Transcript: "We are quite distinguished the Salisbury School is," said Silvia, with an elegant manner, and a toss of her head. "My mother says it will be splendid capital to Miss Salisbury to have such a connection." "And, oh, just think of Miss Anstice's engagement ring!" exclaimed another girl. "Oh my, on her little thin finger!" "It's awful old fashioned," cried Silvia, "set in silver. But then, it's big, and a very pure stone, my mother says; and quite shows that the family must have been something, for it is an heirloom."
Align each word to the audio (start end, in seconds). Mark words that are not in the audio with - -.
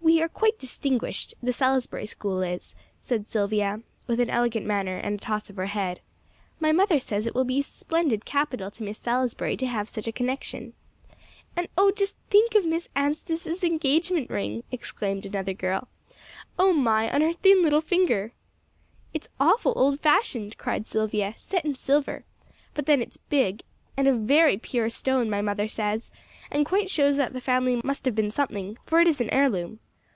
"We 0.00 0.22
are 0.22 0.28
quite 0.28 0.58
distinguished 0.58 1.34
the 1.42 1.52
Salisbury 1.52 2.06
School 2.06 2.42
is," 2.42 2.74
said 2.98 3.28
Silvia, 3.28 3.82
with 4.08 4.18
an 4.18 4.30
elegant 4.30 4.66
manner, 4.66 4.96
and 4.96 5.14
a 5.14 5.18
toss 5.18 5.48
of 5.48 5.56
her 5.56 5.66
head. 5.66 6.00
"My 6.58 6.72
mother 6.72 6.98
says 6.98 7.26
it 7.26 7.36
will 7.36 7.44
be 7.44 7.62
splendid 7.62 8.24
capital 8.24 8.68
to 8.72 8.82
Miss 8.82 8.98
Salisbury 8.98 9.56
to 9.58 9.66
have 9.66 9.88
such 9.88 10.08
a 10.08 10.12
connection." 10.12 10.72
"And, 11.54 11.68
oh, 11.76 11.92
just 11.92 12.16
think 12.30 12.54
of 12.56 12.64
Miss 12.64 12.88
Anstice's 12.96 13.62
engagement 13.62 14.28
ring!" 14.28 14.64
exclaimed 14.72 15.24
another 15.26 15.52
girl. 15.52 15.86
"Oh 16.58 16.72
my, 16.72 17.12
on 17.14 17.20
her 17.20 17.32
little 17.44 17.80
thin 17.82 17.88
finger!" 18.00 18.32
"It's 19.14 19.28
awful 19.38 19.74
old 19.76 20.00
fashioned," 20.00 20.56
cried 20.58 20.84
Silvia, 20.86 21.34
"set 21.36 21.64
in 21.64 21.76
silver. 21.76 22.24
But 22.74 22.86
then, 22.86 23.00
it's 23.02 23.18
big, 23.18 23.62
and 23.96 24.08
a 24.08 24.14
very 24.14 24.56
pure 24.56 24.88
stone, 24.90 25.28
my 25.30 25.42
mother 25.42 25.68
says; 25.68 26.10
and 26.50 26.66
quite 26.66 26.90
shows 26.90 27.18
that 27.18 27.34
the 27.34 27.40
family 27.40 27.80
must 27.84 28.04
have 28.06 28.16
been 28.16 28.32
something, 28.32 28.78
for 28.84 29.00
it 29.00 29.06
is 29.06 29.20
an 29.20 29.30
heirloom." 29.30 29.78